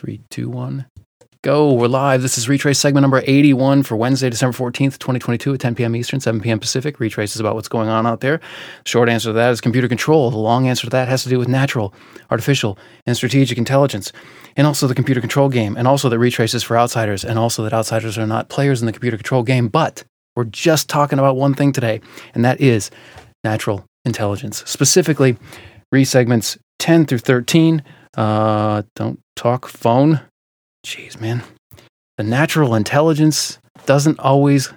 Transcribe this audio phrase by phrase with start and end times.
[0.00, 0.86] Three, two, one.
[1.44, 1.74] Go.
[1.74, 2.22] We're live.
[2.22, 5.94] This is Retrace segment number 81 for Wednesday, December 14th, 2022 at 10 p.m.
[5.94, 6.58] Eastern, 7 p.m.
[6.58, 6.98] Pacific.
[6.98, 8.40] Retrace is about what's going on out there.
[8.86, 10.30] Short answer to that is computer control.
[10.30, 11.92] The long answer to that has to do with natural,
[12.30, 14.10] artificial, and strategic intelligence.
[14.56, 15.76] And also the computer control game.
[15.76, 17.22] And also that Retrace is for outsiders.
[17.22, 19.68] And also that outsiders are not players in the computer control game.
[19.68, 20.02] But
[20.34, 22.00] we're just talking about one thing today,
[22.32, 22.90] and that is
[23.44, 24.62] natural intelligence.
[24.64, 25.36] Specifically,
[25.92, 27.82] re segments 10 through 13.
[28.16, 30.20] Uh, don't talk phone.
[30.84, 31.42] Jeez, man.
[32.16, 34.72] The natural intelligence doesn't always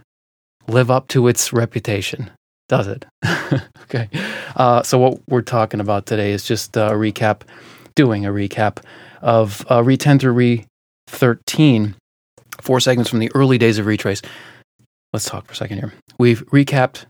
[0.68, 2.32] live up to its reputation,
[2.70, 3.06] does it?
[3.84, 4.10] okay.
[4.56, 7.42] Uh, so, what we're talking about today is just a recap,
[7.96, 8.84] doing a recap
[9.22, 10.66] of uh, Re 10 through Re
[11.08, 11.96] 13,
[12.62, 14.22] four segments from the early days of Retrace.
[15.12, 15.94] Let's talk for a second here.
[16.18, 17.06] We've recapped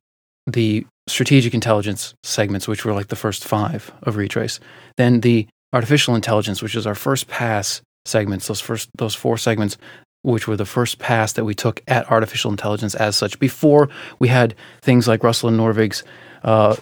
[0.47, 4.59] the strategic intelligence segments, which were like the first five of Retrace.
[4.97, 9.77] Then the artificial intelligence, which is our first pass segments, those first those four segments,
[10.21, 13.39] which were the first pass that we took at artificial intelligence as such.
[13.39, 16.03] Before we had things like Russell and Norvig's
[16.43, 16.75] uh,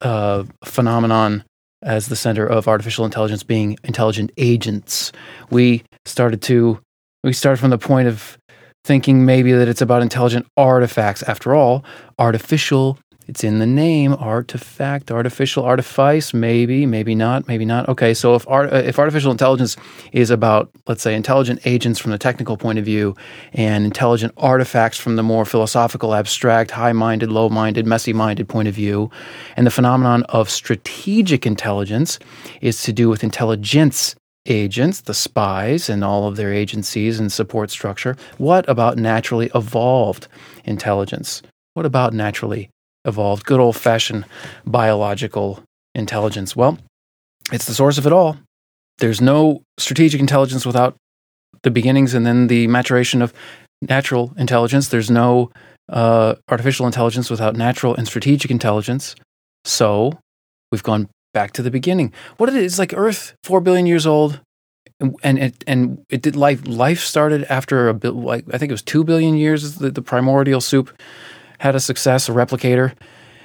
[0.00, 1.44] uh, phenomenon
[1.82, 5.12] as the center of artificial intelligence being intelligent agents.
[5.50, 6.80] We started to
[7.22, 8.38] we started from the point of
[8.84, 11.22] thinking maybe that it's about intelligent artifacts.
[11.24, 11.84] After all,
[12.18, 17.88] artificial it's in the name, artifact, artificial artifice, maybe, maybe not, maybe not.
[17.88, 19.76] Okay, so if art, uh, if artificial intelligence
[20.12, 23.16] is about, let's say, intelligent agents from the technical point of view,
[23.52, 29.10] and intelligent artifacts from the more philosophical, abstract, high-minded, low-minded, messy-minded point of view,
[29.56, 32.20] and the phenomenon of strategic intelligence
[32.60, 34.14] is to do with intelligence
[34.46, 38.16] agents, the spies, and all of their agencies and support structure.
[38.38, 40.28] What about naturally evolved
[40.64, 41.42] intelligence?
[41.74, 42.70] What about naturally
[43.06, 44.24] evolved, good old fashioned
[44.66, 45.62] biological
[45.94, 46.54] intelligence?
[46.54, 46.78] Well,
[47.52, 48.36] it's the source of it all.
[48.98, 50.96] There's no strategic intelligence without
[51.62, 53.32] the beginnings and then the maturation of
[53.82, 54.88] natural intelligence.
[54.88, 55.50] There's no
[55.88, 59.14] uh, artificial intelligence without natural and strategic intelligence.
[59.64, 60.18] So
[60.72, 62.12] we've gone back to the beginning.
[62.38, 64.40] What it is like Earth, four billion years old,
[65.00, 66.66] and and it, and it did life.
[66.66, 69.74] Life started after a bit, like I think it was two billion years.
[69.74, 70.90] The, the primordial soup
[71.58, 72.94] had a success, a replicator,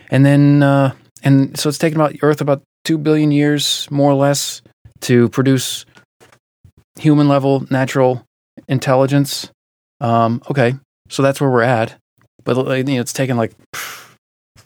[0.10, 4.16] and then uh, and so it's taken about Earth about two billion years, more or
[4.16, 4.62] less,
[5.02, 5.86] to produce
[7.00, 8.26] human level natural
[8.68, 9.52] intelligence.
[10.00, 10.74] Um, okay,
[11.10, 11.96] so that's where we're at,
[12.44, 13.54] but you know, it's taken like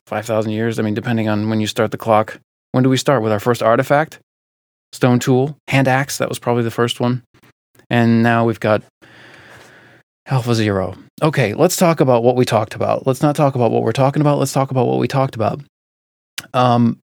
[0.08, 0.80] five thousand years.
[0.80, 2.40] I mean, depending on when you start the clock.
[2.72, 4.20] When do we start with our first artifact?
[4.92, 6.18] Stone tool, hand axe.
[6.18, 7.24] That was probably the first one,
[7.90, 8.84] and now we've got
[10.28, 10.96] Alpha Zero.
[11.22, 13.06] Okay, let's talk about what we talked about.
[13.06, 14.40] Let's not talk about what we're talking about.
[14.40, 15.62] Let's talk about what we talked about.
[16.54, 17.00] Um,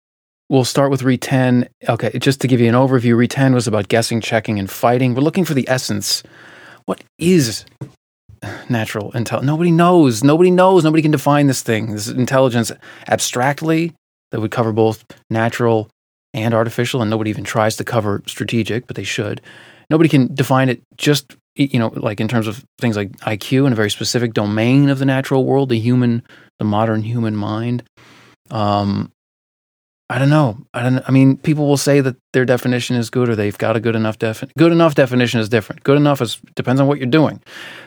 [0.49, 1.69] we'll start with Re 10.
[1.89, 5.15] Okay, just to give you an overview, Re 10 was about guessing, checking, and fighting.
[5.15, 6.23] We're looking for the essence.
[6.87, 7.65] What is
[8.69, 9.47] natural intelligence?
[9.47, 10.25] Nobody knows.
[10.25, 10.83] Nobody knows.
[10.83, 11.93] Nobody can define this thing.
[11.93, 12.73] This intelligence
[13.07, 13.95] abstractly
[14.33, 15.89] that would cover both natural
[16.35, 19.41] and artificial, and nobody even tries to cover strategic, but they should.
[19.91, 23.73] Nobody can define it just you know, like in terms of things like IQ in
[23.73, 26.23] a very specific domain of the natural world, the human,
[26.59, 27.83] the modern human mind.
[28.51, 29.13] Um,
[30.13, 30.59] I don't know.
[30.75, 31.03] I don't.
[31.09, 33.97] I mean, people will say that their definition is good, or they've got a good
[33.97, 34.53] enough definition.
[34.59, 35.85] Good enough definition is different.
[35.85, 37.41] Good enough is depends on what you're doing.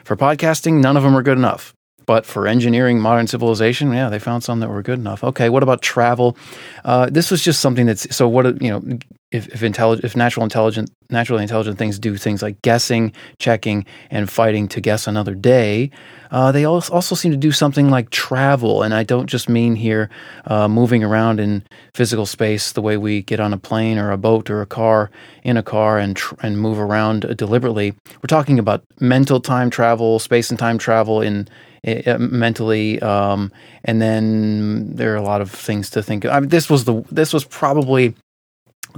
[0.05, 1.75] For podcasting, none of them are good enough.
[2.07, 5.23] But for engineering modern civilization, yeah, they found some that were good enough.
[5.23, 6.35] Okay, what about travel?
[6.83, 8.27] Uh, this was just something that's so.
[8.27, 8.97] What you know,
[9.35, 14.29] if if, intellig- if natural intelligent naturally intelligent things do things like guessing, checking, and
[14.29, 15.91] fighting to guess another day,
[16.31, 18.81] uh, they also seem to do something like travel.
[18.81, 20.09] And I don't just mean here
[20.45, 21.63] uh, moving around in
[21.93, 25.11] physical space the way we get on a plane or a boat or a car
[25.43, 27.93] in a car and tr- and move around deliberately.
[28.15, 31.47] We're talking about mental time travel, space and time travel in
[31.87, 33.51] uh, mentally, um,
[33.83, 36.25] and then there are a lot of things to think.
[36.25, 36.31] Of.
[36.31, 38.15] I mean, this was the this was probably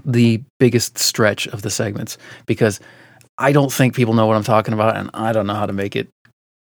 [0.05, 2.79] the biggest stretch of the segments because
[3.37, 5.73] I don't think people know what I'm talking about, and I don't know how to
[5.73, 6.09] make it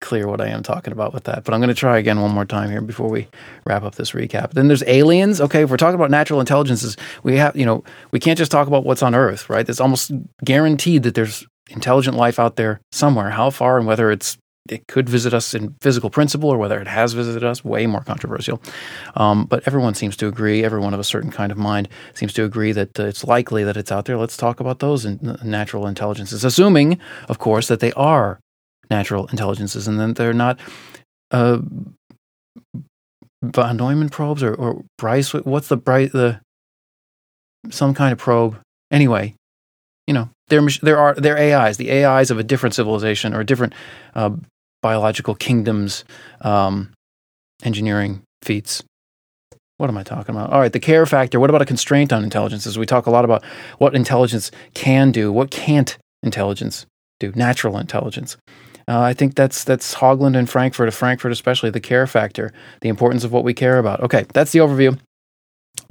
[0.00, 1.44] clear what I am talking about with that.
[1.44, 3.26] But I'm going to try again one more time here before we
[3.66, 4.52] wrap up this recap.
[4.52, 5.40] Then there's aliens.
[5.40, 8.66] Okay, if we're talking about natural intelligences, we have you know we can't just talk
[8.66, 9.68] about what's on Earth, right?
[9.68, 10.12] It's almost
[10.44, 13.30] guaranteed that there's intelligent life out there somewhere.
[13.30, 14.38] How far and whether it's
[14.68, 18.02] it could visit us in physical principle or whether it has visited us, way more
[18.02, 18.62] controversial.
[19.14, 22.44] Um, but everyone seems to agree, everyone of a certain kind of mind seems to
[22.44, 24.16] agree that uh, it's likely that it's out there.
[24.16, 28.40] Let's talk about those in, natural intelligences, assuming, of course, that they are
[28.90, 30.58] natural intelligences and that they're not
[31.30, 31.58] uh,
[33.42, 35.34] von Neumann probes or, or Bryce.
[35.34, 36.40] What's the bright the
[37.70, 38.58] some kind of probe?
[38.90, 39.34] Anyway,
[40.06, 43.46] you know, They're there are they're AIs, the AIs of a different civilization or a
[43.46, 43.74] different
[44.14, 44.30] uh,
[44.84, 46.04] biological kingdoms,
[46.42, 46.92] um,
[47.62, 48.82] engineering feats.
[49.78, 50.52] What am I talking about?
[50.52, 51.40] All right, the care factor.
[51.40, 52.66] What about a constraint on intelligence?
[52.66, 53.42] As we talk a lot about
[53.78, 56.84] what intelligence can do, what can't intelligence
[57.18, 57.32] do?
[57.34, 58.36] Natural intelligence.
[58.86, 62.52] Uh, I think that's that's Haugeland and Frankfurt, Frankfurt especially, the care factor,
[62.82, 64.00] the importance of what we care about.
[64.02, 64.98] Okay, that's the overview.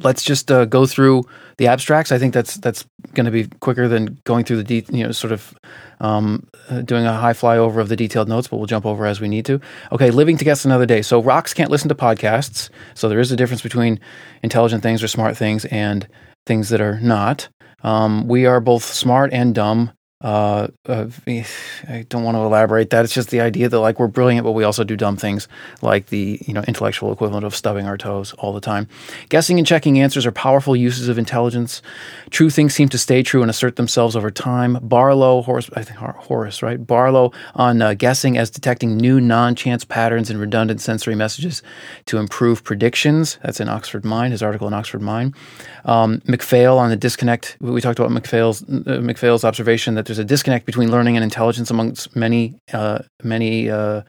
[0.03, 1.23] Let's just uh, go through
[1.57, 2.11] the abstracts.
[2.11, 5.11] I think that's that's going to be quicker than going through the de- you know
[5.11, 5.53] sort of
[6.00, 9.21] um, uh, doing a high flyover of the detailed notes, but we'll jump over as
[9.21, 9.59] we need to.
[9.91, 11.01] Okay, living to guess another day.
[11.01, 12.69] So rocks can't listen to podcasts.
[12.94, 14.00] So there is a difference between
[14.41, 16.07] intelligent things or smart things and
[16.45, 17.47] things that are not.
[17.83, 19.91] Um, we are both smart and dumb
[20.24, 23.04] uh, uh, I don't want to elaborate that.
[23.04, 25.50] It's just the idea that like we're brilliant, but we also do dumb things,
[25.81, 28.88] like the you know intellectual equivalent of stubbing our toes all the time.
[29.28, 31.81] Guessing and checking answers are powerful uses of intelligence.
[32.30, 34.80] True things seem to stay true and assert themselves over time.
[34.81, 36.86] Barlow, Horace, I think Horace, right?
[36.86, 41.62] Barlow on uh, guessing as detecting new non-chance patterns and redundant sensory messages
[42.06, 43.38] to improve predictions.
[43.44, 44.31] That's in Oxford Mind.
[44.31, 45.36] His article in Oxford Mind.
[45.84, 47.58] Um, Macphail on the disconnect.
[47.60, 51.71] We talked about Macphail's uh, Macphail's observation that there's a disconnect between learning and intelligence
[51.71, 54.04] amongst many uh, many uh,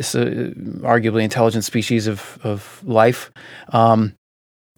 [0.00, 0.24] so
[0.82, 3.30] arguably intelligent species of of life.
[3.68, 4.14] Um,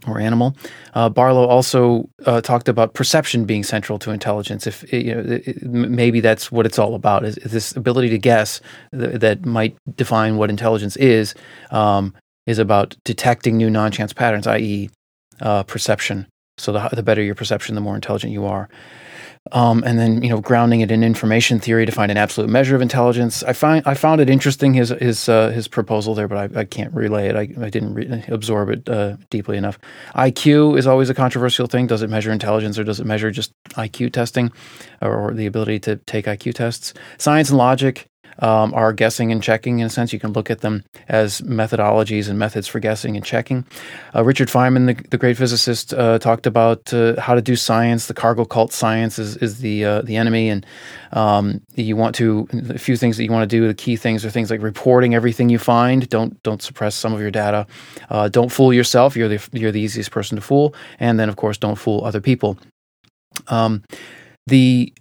[0.06, 0.54] or animal.
[0.94, 4.66] Uh, Barlow also uh, talked about perception being central to intelligence.
[4.66, 8.18] If you know, it, maybe that's what it's all about is, is this ability to
[8.18, 8.60] guess
[8.92, 11.34] th- that might define what intelligence is.
[11.70, 12.14] Um,
[12.46, 14.90] is about detecting new non-chance patterns, i.e.,
[15.40, 16.26] uh, perception.
[16.58, 18.68] So the, the better your perception, the more intelligent you are.
[19.52, 22.74] Um, and then you know grounding it in information theory to find an absolute measure
[22.74, 23.42] of intelligence.
[23.42, 26.64] I find I found it interesting his his uh, his proposal there, but I, I
[26.64, 27.36] can't relay it.
[27.36, 29.78] I, I didn't re- absorb it uh, deeply enough.
[30.14, 31.86] IQ is always a controversial thing.
[31.86, 34.50] Does it measure intelligence or does it measure just IQ testing
[35.00, 36.94] or, or the ability to take IQ tests?
[37.18, 38.08] Science and logic
[38.38, 40.12] um, are guessing and checking in a sense.
[40.12, 43.64] You can look at them as methodologies and methods for guessing and checking.
[44.14, 48.06] Uh, Richard Feynman, the, the great physicist, uh, talked about uh, how to do science.
[48.06, 50.66] The cargo cult science is, is the uh, the enemy, and
[51.12, 53.66] um, you want to a few things that you want to do.
[53.66, 56.08] The key things are things like reporting everything you find.
[56.08, 57.66] Don't don't suppress some of your data.
[58.10, 59.16] Uh, don't fool yourself.
[59.16, 62.20] You're the you're the easiest person to fool, and then of course don't fool other
[62.20, 62.58] people.
[63.48, 63.82] Um,
[64.46, 64.92] the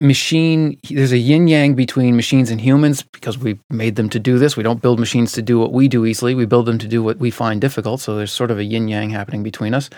[0.00, 4.38] machine there's a yin yang between machines and humans because we made them to do
[4.38, 4.56] this.
[4.56, 6.34] We don't build machines to do what we do easily.
[6.34, 8.00] We build them to do what we find difficult.
[8.00, 9.90] So there's sort of a yin yang happening between us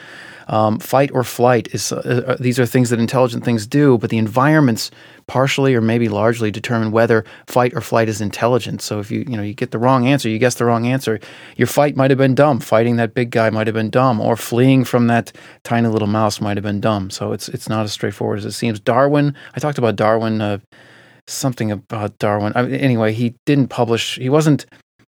[0.49, 4.11] um, fight or flight is uh, uh, these are things that intelligent things do, but
[4.11, 4.91] the environments
[5.27, 8.83] partially or maybe largely determine whether fight or flight is intelligent.
[8.83, 11.21] So if you you know you get the wrong answer, you guess the wrong answer,
[11.57, 12.61] your fight might have been dumb.
[12.61, 15.33] Fighting that big guy might have been dumb, or fleeing from that
[15.65, 17.11] tiny little mouse might have been dumb.
[17.11, 18.81] So it's it's not as straightforward as it seems.
[18.81, 20.41] Darwin, I talked about Darwin.
[20.41, 20.59] Uh,
[21.29, 22.53] something about Darwin.
[22.57, 24.17] I mean, anyway, he didn't publish.
[24.17, 24.67] He wasn't.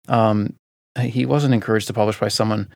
[0.08, 0.54] Um,
[1.00, 2.68] he wasn't encouraged to publish by someone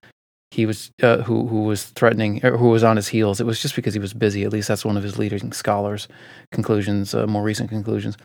[0.51, 3.39] he was uh, who who was threatening or who was on his heels.
[3.39, 4.45] It was just because he was busy.
[4.45, 6.09] At least that's one of his leading scholars'
[6.53, 8.17] conclusions, uh, more recent conclusions.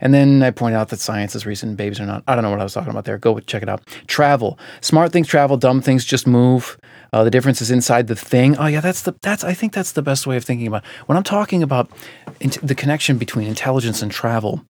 [0.00, 2.22] And then I point out that science is recent, babies are not.
[2.26, 3.16] I don't know what I was talking about there.
[3.16, 3.86] Go check it out.
[4.06, 6.78] Travel, smart things travel, dumb things just move.
[7.14, 8.58] Uh, the difference is inside the thing.
[8.58, 10.90] Oh yeah, that's the that's I think that's the best way of thinking about it.
[11.06, 11.90] when I'm talking about
[12.62, 14.64] the connection between intelligence and travel.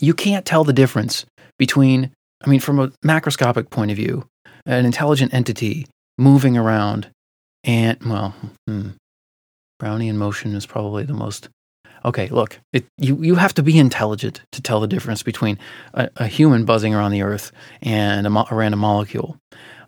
[0.00, 1.24] You can't tell the difference
[1.58, 2.10] between.
[2.44, 4.24] I mean, from a macroscopic point of view,
[4.64, 5.86] an intelligent entity
[6.18, 7.10] moving around.
[7.64, 8.34] And, well,
[8.66, 8.90] hmm,
[9.80, 11.48] Brownian motion is probably the most.
[12.04, 15.58] Okay, look, it, you, you have to be intelligent to tell the difference between
[15.94, 17.50] a, a human buzzing around the earth
[17.82, 19.36] and a, a random molecule.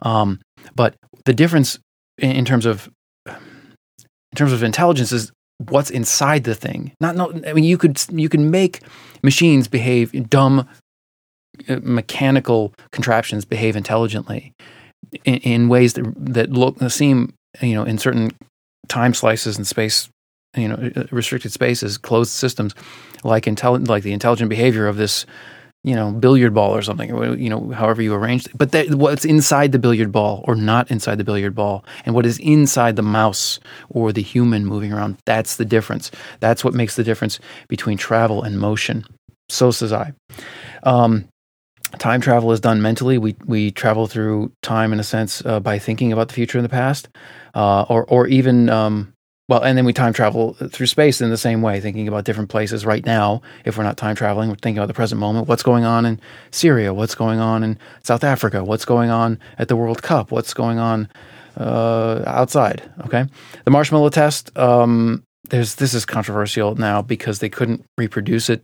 [0.02, 0.40] Um,
[0.74, 0.94] but
[1.24, 1.78] the difference
[2.18, 2.88] in, in terms of
[3.26, 5.32] in terms of intelligence is
[5.68, 6.92] what's inside the thing.
[7.00, 7.46] Not, not.
[7.46, 8.80] I mean, you could you can make
[9.22, 10.68] machines behave dumb,
[11.68, 14.52] uh, mechanical contraptions behave intelligently,
[15.24, 18.30] in, in ways that that look seem you know in certain
[18.88, 20.08] time slices and space
[20.56, 22.74] you know uh, restricted spaces closed systems
[23.24, 25.26] like intelligent like the intelligent behavior of this
[25.82, 28.52] you know billiard ball or something you know however you arrange it.
[28.56, 32.26] But that, what's inside the billiard ball or not inside the billiard ball and what
[32.26, 36.10] is inside the mouse or the human moving around that's the difference.
[36.40, 39.06] That's what makes the difference between travel and motion.
[39.48, 40.12] So says i.
[40.82, 41.26] Um,
[41.98, 43.18] time travel is done mentally.
[43.18, 46.64] We we travel through time in a sense uh, by thinking about the future and
[46.64, 47.08] the past,
[47.54, 49.12] uh, or or even um,
[49.50, 52.50] well, and then we time travel through space in the same way, thinking about different
[52.50, 53.42] places right now.
[53.64, 55.48] If we're not time traveling, we're thinking about the present moment.
[55.48, 56.20] What's going on in
[56.52, 56.94] Syria?
[56.94, 58.62] What's going on in South Africa?
[58.62, 60.30] What's going on at the World Cup?
[60.30, 61.08] What's going on
[61.56, 62.88] uh, outside?
[63.06, 63.24] Okay,
[63.64, 64.56] the marshmallow test.
[64.56, 68.62] Um, there's this is controversial now because they couldn't reproduce it.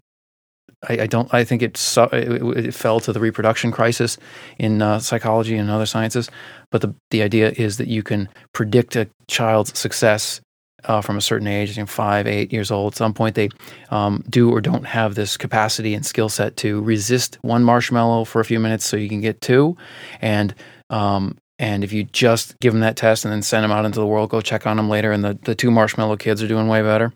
[0.89, 1.33] I, I don't.
[1.33, 4.19] I think it, su- it, it fell to the reproduction crisis
[4.59, 6.31] in uh, psychology and other sciences.
[6.71, 10.41] But the the idea is that you can predict a child's success
[10.85, 12.93] uh, from a certain age, you know, five, eight years old.
[12.93, 13.49] At some point, they
[13.91, 18.41] um, do or don't have this capacity and skill set to resist one marshmallow for
[18.41, 19.77] a few minutes, so you can get two,
[20.21, 20.55] and
[20.91, 23.99] um, and if you just give them that test and then send them out into
[23.99, 26.69] the world, go check on them later, and the, the two marshmallow kids are doing
[26.69, 27.13] way better.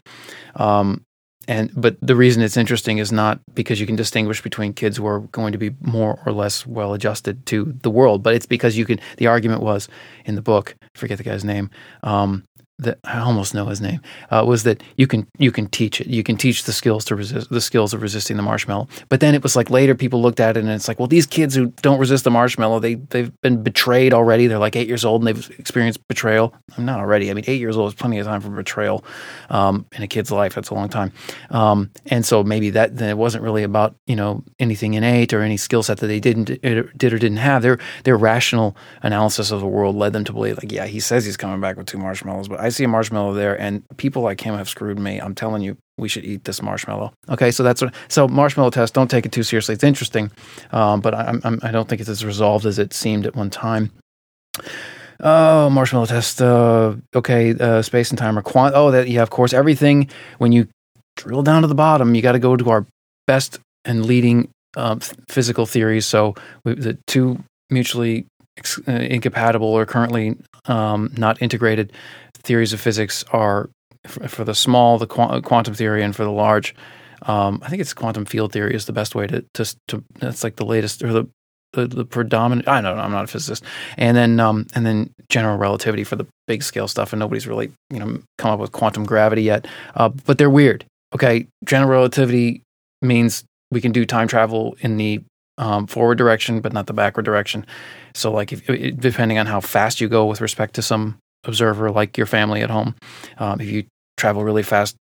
[0.56, 1.04] Um,
[1.48, 5.06] and but the reason it's interesting is not because you can distinguish between kids who
[5.06, 8.76] are going to be more or less well adjusted to the world, but it's because
[8.76, 9.00] you can.
[9.16, 9.88] The argument was
[10.26, 11.70] in the book, forget the guy's name,
[12.02, 12.44] um,
[12.80, 16.06] that I almost know his name uh, was that you can you can teach it.
[16.06, 18.88] You can teach the skills to resist the skills of resisting the marshmallow.
[19.08, 21.26] But then it was like later people looked at it and it's like, well, these
[21.26, 24.46] kids who don't resist the marshmallow, they they've been betrayed already.
[24.46, 26.54] They're like eight years old and they've experienced betrayal.
[26.76, 27.30] I'm not already.
[27.30, 29.04] I mean, eight years old is plenty of time for betrayal
[29.50, 30.54] um, in a kid's life.
[30.54, 31.12] That's a long time.
[31.50, 35.42] Um, and so maybe that then it wasn't really about you know anything innate or
[35.42, 37.62] any skill set that they didn't did or didn't have.
[37.62, 41.24] Their their rational analysis of the world led them to believe like, yeah, he says
[41.24, 44.40] he's coming back with two marshmallows, but I see a marshmallow there, and people like
[44.40, 45.18] him have screwed me.
[45.18, 47.12] I'm telling you, we should eat this marshmallow.
[47.28, 47.94] Okay, so that's what.
[48.08, 48.94] So marshmallow test.
[48.94, 49.74] Don't take it too seriously.
[49.74, 50.30] It's interesting,
[50.72, 53.50] um, but I, I'm, I don't think it's as resolved as it seemed at one
[53.50, 53.90] time.
[55.20, 56.40] Oh, marshmallow test.
[56.40, 58.74] Uh, okay, uh, space and time are quant.
[58.74, 59.52] Oh, that yeah, of course.
[59.52, 60.08] Everything
[60.38, 60.68] when you
[61.16, 62.86] drill down to the bottom, you got to go to our
[63.26, 64.98] best and leading uh,
[65.28, 66.06] physical theories.
[66.06, 66.34] So
[66.64, 68.26] we, the two mutually
[68.86, 71.92] incompatible or currently um, not integrated
[72.34, 73.70] theories of physics are
[74.06, 76.74] for, the small, the qu- quantum theory, and for the large.
[77.22, 80.42] Um, I think it's quantum field theory is the best way to to, to that's
[80.42, 81.26] like the latest or the,
[81.74, 82.66] the, the predominant.
[82.66, 83.02] I don't know.
[83.02, 83.62] I'm not a physicist.
[83.98, 87.12] And then um, and then general relativity for the big scale stuff.
[87.12, 89.66] And nobody's really you know come up with quantum gravity yet.
[89.94, 90.84] Uh, but they're weird.
[91.14, 92.62] Okay, general relativity
[93.02, 95.22] means we can do time travel in the
[95.60, 97.66] um, forward direction, but not the backward direction.
[98.14, 98.66] So, like, if,
[98.98, 102.70] depending on how fast you go with respect to some observer, like your family at
[102.70, 102.96] home,
[103.38, 103.84] um, if you
[104.16, 104.96] travel really fast,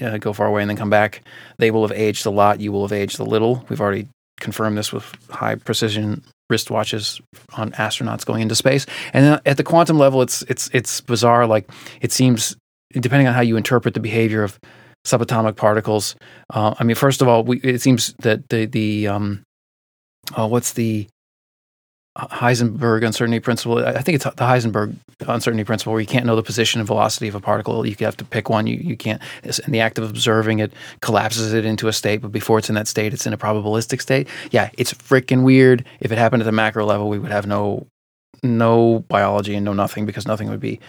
[0.00, 1.22] uh, go far away, and then come back,
[1.58, 2.60] they will have aged a lot.
[2.60, 3.64] You will have aged a little.
[3.68, 4.08] We've already
[4.40, 7.20] confirmed this with high precision wristwatches
[7.56, 8.86] on astronauts going into space.
[9.12, 11.46] And then at the quantum level, it's it's it's bizarre.
[11.46, 12.56] Like it seems,
[12.92, 14.58] depending on how you interpret the behavior of
[15.06, 16.16] subatomic particles.
[16.50, 19.42] Uh, I mean, first of all, we, it seems that the the um,
[20.36, 21.08] uh, what's the
[22.18, 23.78] Heisenberg uncertainty principle.
[23.84, 27.28] I think it's the Heisenberg uncertainty principle where you can't know the position and velocity
[27.28, 27.86] of a particle.
[27.86, 28.66] You have to pick one.
[28.66, 32.32] You, you can't, in the act of observing it, collapses it into a state, but
[32.32, 34.26] before it's in that state, it's in a probabilistic state.
[34.50, 35.84] Yeah, it's freaking weird.
[36.00, 37.86] If it happened at the macro level, we would have no
[38.42, 40.80] no biology and no nothing because nothing would be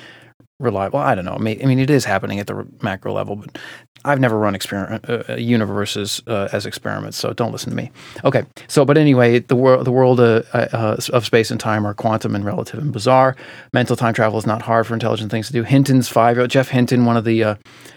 [0.60, 1.00] reliable.
[1.00, 1.34] I don't know.
[1.34, 3.58] I mean, it is happening at the macro level, but
[4.06, 7.92] I've never run experiment uh, uh, universes uh, as experiments, so don't listen to me.
[8.24, 8.44] Okay.
[8.68, 12.36] So, but anyway, the world the world uh, uh of space and time are quantum
[12.36, 13.36] and relative and bizarre.
[13.74, 15.64] Mental time travel is not hard for intelligent things to do.
[15.64, 17.56] Hinton's five Geoff Hinton, one of the uh,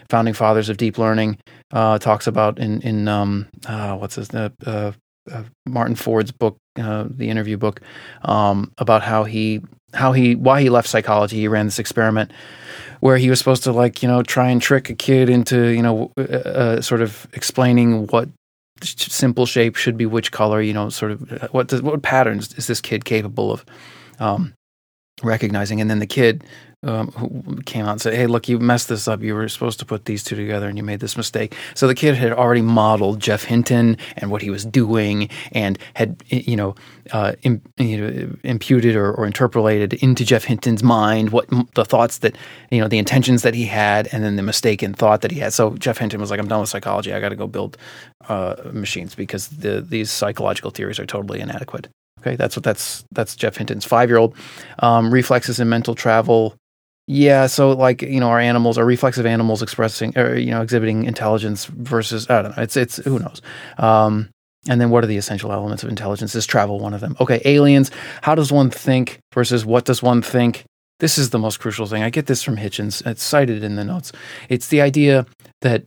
[0.08, 1.38] founding fathers of deep learning,
[1.72, 4.28] talks about in in um, what's his
[5.66, 7.80] Martin Ford's book, the interview book,
[8.22, 9.60] um, about how he
[9.94, 11.36] how he why he left psychology.
[11.36, 12.32] He ran this experiment
[13.00, 15.82] where he was supposed to like you know try and trick a kid into you
[15.82, 18.28] know uh, uh, sort of explaining what
[18.82, 20.60] simple shape should be which color.
[20.60, 23.64] You know, sort of uh, what does, what patterns is this kid capable of
[24.18, 24.54] um,
[25.22, 25.80] recognizing?
[25.80, 26.44] And then the kid
[26.84, 29.22] um, who came out and said, "Hey, look, you messed this up.
[29.22, 31.94] You were supposed to put these two together, and you made this mistake." So the
[31.94, 36.74] kid had already modeled Geoff Hinton and what he was doing, and had you know,
[37.12, 42.18] uh, Im, you know imputed or, or, interpolated into Geoff Hinton's mind what the thoughts
[42.18, 42.36] that
[42.70, 45.52] you know the intentions that he had, and then the mistaken thought that he had.
[45.52, 47.12] So Geoff Hinton was like, "I'm done with psychology.
[47.12, 47.76] I got to go build
[48.28, 51.88] uh, machines because the, these psychological theories are totally inadequate."
[52.22, 54.36] Okay, that's what that's that's Geoff Hinton's five year old
[54.78, 56.56] um, reflexes and mental travel
[57.06, 61.04] yeah, so like you know, our animals, our reflexive animals expressing or you know exhibiting
[61.04, 62.62] intelligence versus I don't know.
[62.62, 63.42] It's it's who knows.
[63.78, 64.30] Um,
[64.68, 66.36] and then what are the essential elements of intelligence?
[66.36, 67.16] Is travel one of them?
[67.20, 67.90] Okay, aliens.
[68.22, 70.64] How does one think versus what does one think?
[71.00, 72.04] This is the most crucial thing.
[72.04, 73.04] I get this from Hitchens.
[73.04, 74.12] It's cited in the notes.
[74.48, 75.26] It's the idea
[75.62, 75.84] that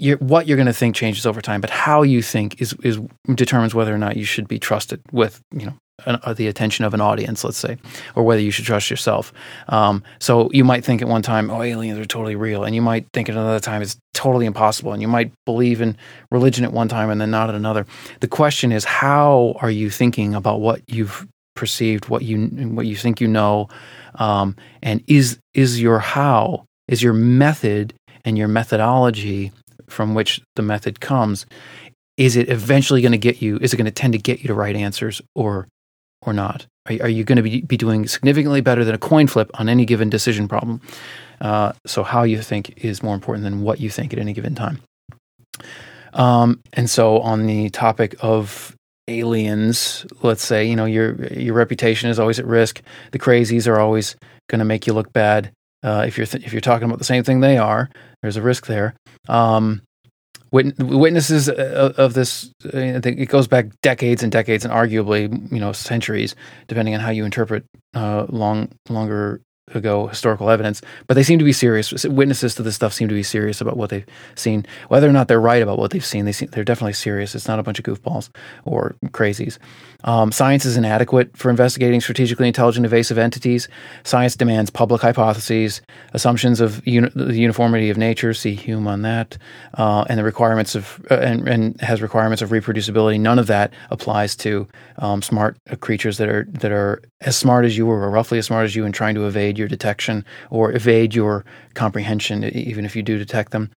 [0.00, 2.98] you're, what you're going to think changes over time, but how you think is is
[3.34, 5.74] determines whether or not you should be trusted with you know
[6.06, 7.76] an, uh, the attention of an audience, let's say,
[8.14, 9.32] or whether you should trust yourself.
[9.68, 12.64] Um, so you might think at one time, oh, aliens are totally real.
[12.64, 14.92] And you might think at another time it's totally impossible.
[14.92, 15.96] And you might believe in
[16.30, 17.86] religion at one time and then not at another.
[18.20, 22.96] The question is, how are you thinking about what you've perceived, what you, what you
[22.96, 23.68] think you know?
[24.16, 29.52] Um, and is, is your how, is your method and your methodology
[29.90, 31.46] from which the method comes,
[32.16, 33.58] is it eventually going to get you?
[33.58, 35.68] Is it going to tend to get you to right answers or
[36.22, 36.66] or not?
[36.86, 39.68] Are, are you going to be, be doing significantly better than a coin flip on
[39.68, 40.80] any given decision problem?
[41.40, 44.54] Uh, so how you think is more important than what you think at any given
[44.54, 44.82] time.
[46.12, 48.76] Um, and so on the topic of
[49.08, 52.82] aliens, let's say, you know, your your reputation is always at risk.
[53.12, 54.16] The crazies are always
[54.48, 55.52] going to make you look bad.
[55.82, 57.90] Uh, if you're th- if you're talking about the same thing they are,
[58.22, 58.94] there's a risk there.
[59.28, 59.82] Um,
[60.52, 64.72] wit- witnesses uh, of this, uh, I think it goes back decades and decades, and
[64.74, 66.34] arguably, you know, centuries,
[66.68, 69.40] depending on how you interpret uh, long longer
[69.74, 72.04] ago historical evidence, but they seem to be serious.
[72.04, 74.66] Witnesses to this stuff seem to be serious about what they've seen.
[74.88, 77.34] Whether or not they're right about what they've seen, they seem, they're definitely serious.
[77.34, 78.30] It's not a bunch of goofballs
[78.64, 79.58] or crazies.
[80.04, 83.68] Um, science is inadequate for investigating strategically intelligent evasive entities.
[84.04, 88.32] Science demands public hypotheses, assumptions of uni- the uniformity of nature.
[88.32, 89.36] See Hume on that,
[89.74, 93.20] uh, and the requirements of uh, and, and, has requirements of reproducibility.
[93.20, 94.66] None of that applies to
[94.98, 98.64] um, smart creatures that are that are as smart as you or roughly as smart
[98.64, 103.02] as you and trying to evade your detection or evade your comprehension, even if you
[103.02, 103.70] do detect them.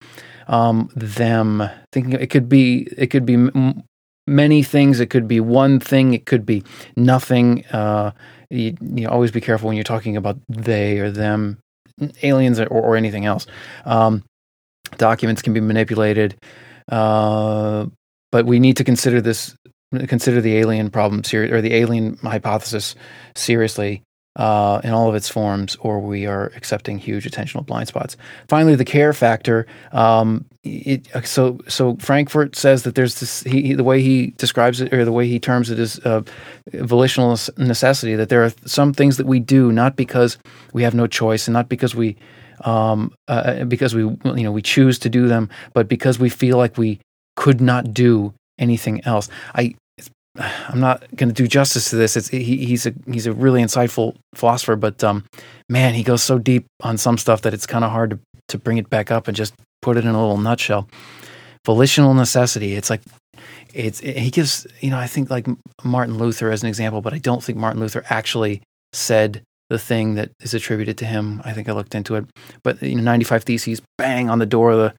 [0.49, 3.83] Um, them thinking it could be it could be m-
[4.27, 5.01] many things.
[5.01, 6.15] It could be one thing.
[6.15, 6.65] It could be
[6.97, 7.67] nothing.
[7.67, 8.13] Uh,
[8.51, 11.59] you, you always be careful when you're talking about they or them,
[12.23, 13.47] aliens or, or anything else.
[13.85, 14.25] Um,
[14.97, 16.37] documents can be manipulated,
[16.91, 17.87] uh,
[18.31, 19.55] but we need to consider this
[20.09, 22.95] consider the alien problem ser- or the alien hypothesis
[23.35, 24.03] seriously
[24.37, 28.17] uh, in all of its forms, or we are accepting huge attentional blind spots.
[28.49, 29.67] Finally, the care factor.
[29.93, 33.43] Um, it, so, so Frankfurt says that there's this.
[33.43, 36.23] He, the way he describes it, or the way he terms it, is uh,
[36.73, 38.15] volitional necessity.
[38.15, 40.39] That there are some things that we do not because
[40.73, 42.17] we have no choice, and not because we,
[42.65, 46.57] um, uh, because we, you know, we choose to do them, but because we feel
[46.57, 47.01] like we
[47.37, 49.29] could not do anything else.
[49.55, 49.75] I
[50.39, 52.17] I'm not going to do justice to this.
[52.17, 55.25] It's he, he's a he's a really insightful philosopher, but um,
[55.69, 58.59] man, he goes so deep on some stuff that it's kind of hard to to
[58.59, 60.89] bring it back up and just put it in a little nutshell.
[61.67, 62.75] Volitional necessity.
[62.75, 63.03] It's like
[63.75, 65.47] it's it, he gives you know I think like
[65.85, 70.15] Martin Luther as an example, but I don't think Martin Luther actually said the thing
[70.15, 71.41] that is attributed to him.
[71.45, 72.27] I think I looked into it,
[72.63, 74.95] but you know, 95 Theses, bang on the door of the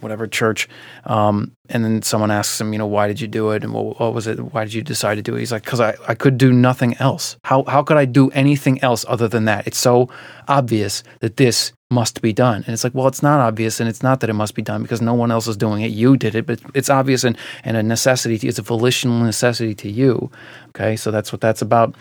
[0.00, 0.68] whatever church.
[1.04, 3.64] Um, and then someone asks him, you know, why did you do it?
[3.64, 4.38] And what, what was it?
[4.38, 5.40] Why did you decide to do it?
[5.40, 7.36] He's like, because I, I could do nothing else.
[7.44, 9.66] How, how could I do anything else other than that?
[9.66, 10.08] It's so
[10.46, 12.56] obvious that this must be done.
[12.66, 13.80] And it's like, well, it's not obvious.
[13.80, 15.90] And it's not that it must be done because no one else is doing it.
[15.90, 18.38] You did it, but it's obvious and, and a necessity.
[18.38, 20.30] To, it's a volitional necessity to you.
[20.70, 20.96] Okay.
[20.96, 21.94] So that's what that's about.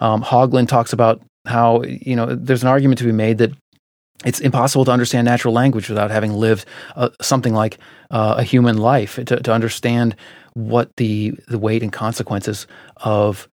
[0.00, 3.52] Um, Haugeland talks about how, you know, there's an argument to be made that
[4.24, 7.78] it's impossible to understand natural language without having lived uh, something like
[8.10, 10.16] uh, a human life to, to, understand
[10.54, 12.66] what the the weight and consequences
[12.98, 13.48] of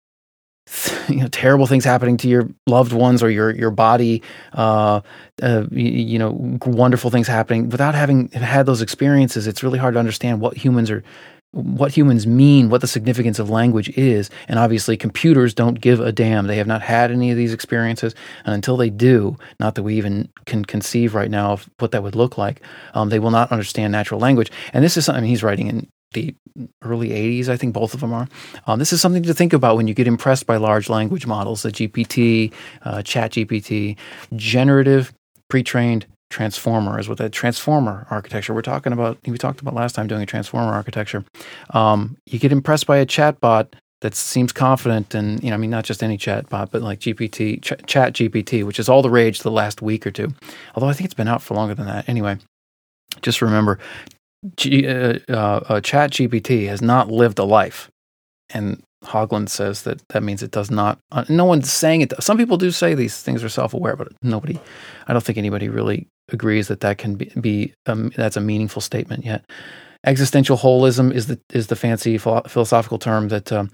[1.07, 4.21] you know terrible things happening to your loved ones or your your body
[4.53, 5.01] uh,
[5.41, 7.69] uh you, you, know wonderful things happening.
[7.69, 11.03] Without having had those experiences it's really hard to understand what humans are
[11.51, 14.29] what humans mean, what the significance of language is.
[14.47, 16.47] And obviously, computers don't give a damn.
[16.47, 18.13] They have not had any of these experiences.
[18.45, 22.03] And until they do, not that we even can conceive right now of what that
[22.03, 22.61] would look like,
[22.93, 24.51] um, they will not understand natural language.
[24.73, 26.35] And this is something he's writing in the
[26.81, 28.27] early 80s, I think both of them are.
[28.65, 31.63] Um, this is something to think about when you get impressed by large language models,
[31.63, 33.97] the GPT, uh, Chat GPT,
[34.35, 35.13] generative
[35.49, 39.93] pre trained transformer is what that transformer architecture we're talking about we talked about last
[39.95, 41.23] time doing a transformer architecture.
[41.71, 45.71] Um, you get impressed by a chatbot that seems confident and you know i mean
[45.71, 49.39] not just any chatbot but like gpt ch- chat gpt which is all the rage
[49.39, 50.33] the last week or two.
[50.75, 52.07] Although i think it's been out for longer than that.
[52.07, 52.37] Anyway
[53.21, 53.79] just remember
[54.55, 57.89] G- uh, uh, uh, chat gpt has not lived a life.
[58.51, 60.99] And Haugeland says that that means it does not.
[61.11, 62.13] Uh, no one's saying it.
[62.21, 64.59] Some people do say these things are self-aware, but nobody.
[65.07, 68.81] I don't think anybody really agrees that that can be, be um, that's a meaningful
[68.81, 69.45] statement yet.
[70.05, 73.69] Existential holism is the is the fancy philosophical term that um,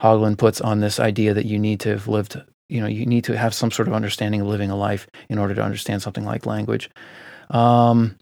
[0.00, 2.40] Haugeland puts on this idea that you need to have lived.
[2.68, 5.38] You know, you need to have some sort of understanding of living a life in
[5.38, 6.90] order to understand something like language.
[7.50, 8.16] Um,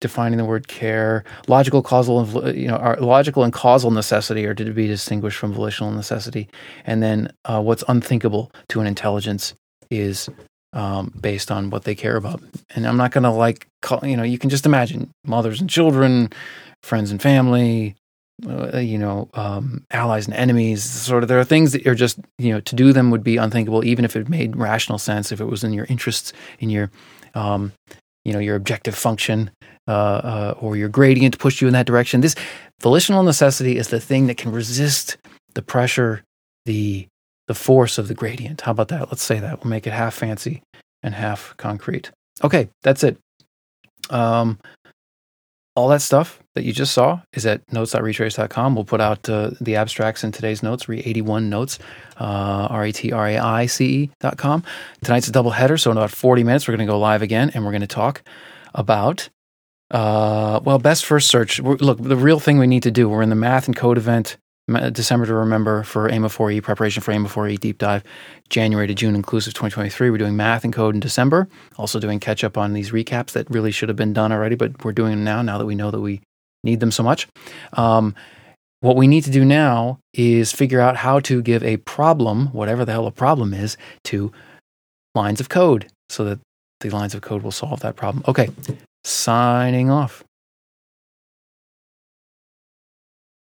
[0.00, 1.24] defining the word care.
[1.48, 5.52] Logical, causal, and you know, our logical and causal necessity are to be distinguished from
[5.52, 6.48] volitional necessity.
[6.84, 9.54] And then, uh, what's unthinkable to an intelligence
[9.90, 10.28] is
[10.72, 12.42] um, based on what they care about.
[12.74, 15.70] And I'm not going to like, call, you know, you can just imagine mothers and
[15.70, 16.30] children,
[16.82, 17.94] friends and family.
[18.46, 20.84] Uh, you know, um, allies and enemies.
[20.84, 23.38] Sort of, there are things that are just, you know, to do them would be
[23.38, 26.90] unthinkable, even if it made rational sense, if it was in your interests, in your
[27.34, 27.72] um,
[28.26, 29.52] you know, your objective function
[29.86, 32.22] uh, uh, or your gradient to push you in that direction.
[32.22, 32.34] This
[32.80, 35.16] volitional necessity is the thing that can resist
[35.54, 36.24] the pressure,
[36.64, 37.06] the
[37.46, 38.62] the force of the gradient.
[38.62, 39.12] How about that?
[39.12, 39.62] Let's say that.
[39.62, 40.64] We'll make it half fancy
[41.04, 42.10] and half concrete.
[42.42, 43.16] Okay, that's it.
[44.10, 44.58] Um,
[45.76, 48.74] all that stuff that you just saw is at notes.retrace.com.
[48.74, 51.78] We'll put out uh, the abstracts in today's notes, re 81 notes,
[52.18, 54.64] uh, R A T R A I C E.com.
[55.04, 57.50] Tonight's a double header, so in about 40 minutes, we're going to go live again
[57.54, 58.22] and we're going to talk
[58.74, 59.28] about,
[59.90, 61.60] uh, well, best first search.
[61.60, 63.98] We're, look, the real thing we need to do, we're in the math and code
[63.98, 64.38] event
[64.92, 68.02] December to remember for AIMA 4E, preparation for AIMA 4E deep dive,
[68.48, 70.10] January to June inclusive 2023.
[70.10, 73.48] We're doing math and code in December, also doing catch up on these recaps that
[73.48, 75.92] really should have been done already, but we're doing them now, now that we know
[75.92, 76.20] that we
[76.64, 77.28] need them so much.
[77.74, 78.14] Um,
[78.80, 82.84] what we need to do now is figure out how to give a problem, whatever
[82.84, 84.32] the hell a problem is, to
[85.14, 86.40] lines of code so that
[86.80, 88.24] the lines of code will solve that problem.
[88.28, 88.50] Okay,
[89.04, 90.25] signing off.